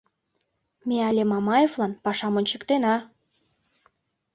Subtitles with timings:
[0.87, 2.95] —Ме але Мамаевлан пашам ончыктена!